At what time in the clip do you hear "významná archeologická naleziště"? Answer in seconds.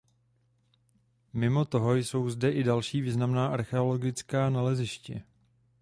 3.01-5.23